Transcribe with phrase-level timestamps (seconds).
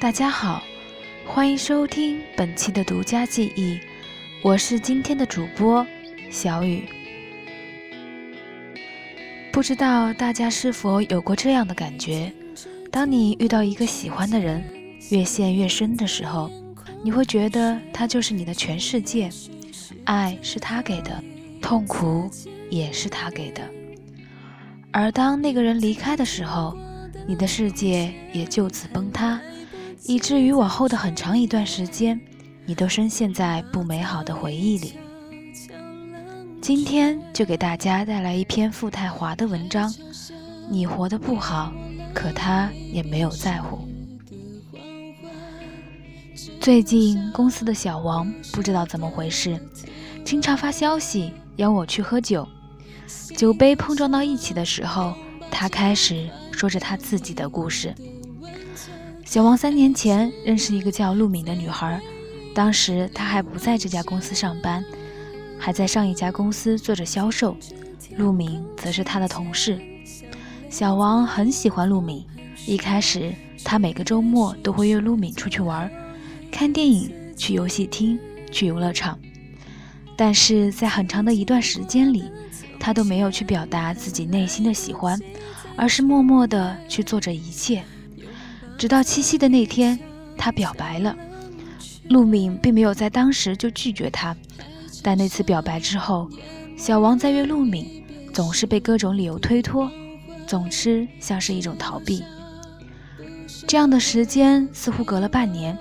[0.00, 0.62] 大家好，
[1.26, 3.78] 欢迎收听本期的独家记忆，
[4.42, 5.86] 我是今天的主播
[6.30, 6.88] 小雨。
[9.52, 12.32] 不知道大家是否有过这样的感觉？
[12.90, 14.64] 当你遇到一个喜欢的人，
[15.10, 16.50] 越陷越深的时候，
[17.04, 19.28] 你会觉得他就是你的全世界，
[20.04, 21.22] 爱是他给的，
[21.60, 22.30] 痛苦
[22.70, 23.62] 也是他给的。
[24.90, 26.74] 而当那个人离开的时候，
[27.26, 29.38] 你的世界也就此崩塌。
[30.06, 32.20] 以至于往后的很长一段时间，
[32.66, 34.94] 你都深陷在不美好的回忆里。
[36.60, 39.92] 今天就给大家带来一篇傅太华的文章：
[40.68, 41.72] 你活得不好，
[42.14, 43.86] 可他也没有在乎。
[46.60, 49.58] 最近公司的小王不知道怎么回事，
[50.24, 52.46] 经常发消息邀我去喝酒。
[53.36, 55.14] 酒杯碰撞到一起的时候，
[55.50, 57.94] 他开始说着他自己的故事。
[59.30, 62.00] 小王三年前认识一个叫陆敏的女孩，
[62.52, 64.84] 当时他还不在这家公司上班，
[65.56, 67.56] 还在上一家公司做着销售。
[68.16, 69.80] 陆敏则是他的同事。
[70.68, 72.26] 小王很喜欢陆敏，
[72.66, 73.32] 一开始
[73.64, 75.88] 他每个周末都会约陆敏出去玩，
[76.50, 78.18] 看电影、去游戏厅、
[78.50, 79.16] 去游乐场。
[80.16, 82.24] 但是在很长的一段时间里，
[82.80, 85.16] 他都没有去表达自己内心的喜欢，
[85.76, 87.84] 而是默默地去做着一切。
[88.80, 90.00] 直到七夕的那天，
[90.38, 91.14] 他表白了。
[92.08, 94.34] 陆敏并没有在当时就拒绝他，
[95.02, 96.30] 但那次表白之后，
[96.78, 99.92] 小王在约陆敏，总是被各种理由推脱，
[100.46, 102.24] 总之像是一种逃避。
[103.68, 105.76] 这样的时间似乎隔了半年，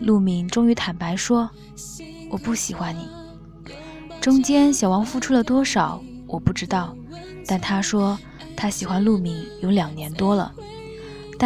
[0.00, 1.48] 陆敏终于坦白说
[2.28, 3.08] ：“我不喜欢你。”
[4.20, 6.94] 中间小王付出了多少，我不知道，
[7.46, 8.18] 但他说
[8.54, 10.52] 他喜欢陆敏有两年多了。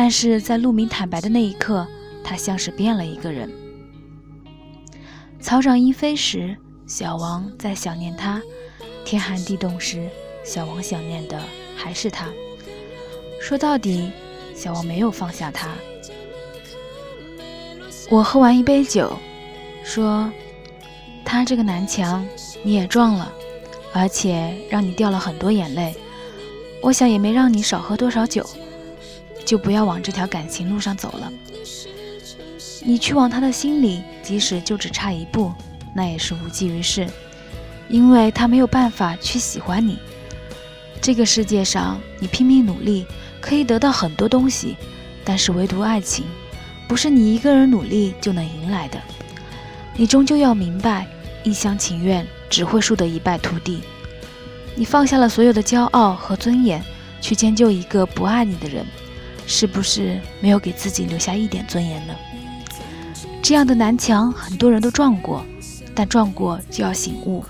[0.01, 1.85] 但是在陆明坦白的那一刻，
[2.23, 3.53] 他像是变了一个人。
[5.41, 8.41] 草长莺飞时，小王在想念他；
[9.05, 10.09] 天寒地冻时，
[10.45, 11.43] 小王想念的
[11.75, 12.29] 还是他。
[13.41, 14.13] 说到底，
[14.55, 15.71] 小王没有放下他。
[18.09, 19.19] 我喝完一杯酒，
[19.83, 20.33] 说
[21.27, 22.25] ：“他这个南墙
[22.63, 23.33] 你也撞了，
[23.93, 25.93] 而且让你掉了很多眼泪。
[26.83, 28.49] 我想也没让你少喝多少酒。”
[29.49, 31.33] 就不要往这条感情路上走了。
[32.85, 35.51] 你去往他的心里，即使就只差一步，
[35.95, 37.09] 那也是无济于事，
[37.89, 39.99] 因为他没有办法去喜欢你。
[41.01, 43.07] 这个世界上，你拼命努力
[43.41, 44.77] 可以得到很多东西，
[45.25, 46.27] 但是唯独爱情，
[46.87, 49.01] 不是你一个人努力就能赢来的。
[49.97, 51.07] 你终究要明白，
[51.43, 53.81] 一厢情愿只会输得一败涂地。
[54.75, 56.85] 你放下了所有的骄傲和尊严，
[57.23, 58.85] 去迁就一个不爱你的人。
[59.49, 62.15] 是不是没有给自己留下一点尊严呢？
[63.43, 65.43] 这样的南墙，很多人都撞过，
[65.95, 67.43] 但撞过就要醒悟。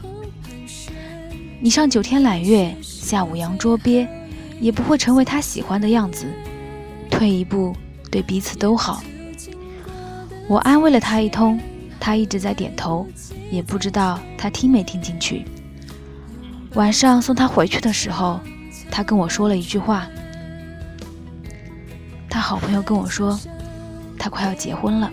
[1.60, 4.06] 你上九天揽月，下五洋捉鳖，
[4.60, 6.26] 也不会成为他喜欢的样子。
[7.10, 7.74] 退一步，
[8.12, 9.02] 对彼此都好。
[10.46, 11.58] 我安慰了他一通，
[11.98, 13.08] 他一直在点头，
[13.50, 15.44] 也不知道他听没听进去。
[16.74, 18.38] 晚上送他回去的时候，
[18.88, 20.08] 他跟我说了一句话。
[22.38, 23.36] 他好朋友跟我说，
[24.16, 25.10] 他快要结婚了。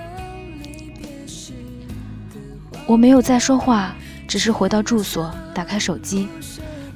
[2.85, 3.95] 我没有再说话，
[4.27, 6.27] 只是回到住所，打开手机，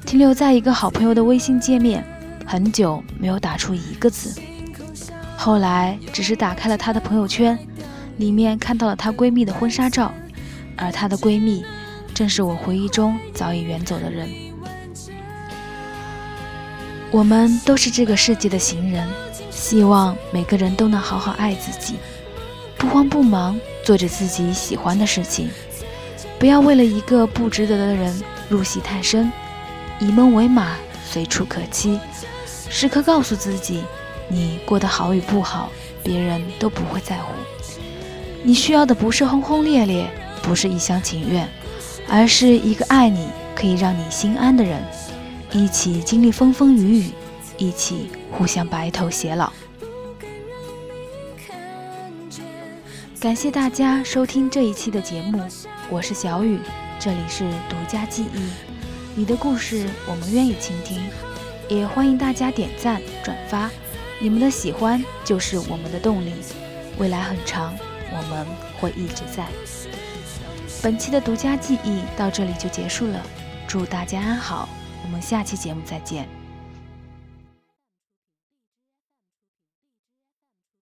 [0.06, 2.06] 停留在一个好朋友的微信界面，
[2.46, 4.40] 很久没有打出一个字。
[5.36, 7.58] 后来只是打开了她的朋友圈，
[8.18, 10.14] 里面看到了她闺蜜的婚纱照，
[10.76, 11.64] 而她的闺蜜
[12.14, 14.28] 正是我回忆中早已远走的人。
[17.10, 19.08] 我们都是这个世界的行人。
[19.60, 21.96] 希望每个人都能好好爱自己，
[22.78, 25.50] 不慌不忙做着自己喜欢的事情，
[26.38, 29.30] 不要为了一个不值得的人入戏太深，
[29.98, 32.00] 以梦为马，随处可栖。
[32.70, 33.84] 时刻告诉自己，
[34.28, 35.70] 你过得好与不好，
[36.02, 37.34] 别人都不会在乎。
[38.42, 40.10] 你需要的不是轰轰烈烈，
[40.42, 41.46] 不是一厢情愿，
[42.08, 44.82] 而是一个爱你、可以让你心安的人，
[45.52, 47.10] 一起经历风风雨雨。
[47.58, 49.52] 一起互相白头偕老。
[53.20, 55.46] 感谢大家收听这一期的节目，
[55.90, 56.58] 我是小雨，
[56.98, 58.50] 这里是独家记忆，
[59.14, 61.02] 你的故事我们愿意倾听，
[61.68, 63.70] 也欢迎大家点赞转发，
[64.18, 66.32] 你们的喜欢就是我们的动力，
[66.96, 67.76] 未来很长，
[68.10, 68.46] 我们
[68.80, 69.44] 会一直在。
[70.82, 73.20] 本期的独家记忆到这里就结束了，
[73.68, 74.66] 祝大家安好，
[75.04, 76.39] 我们下期节目再见。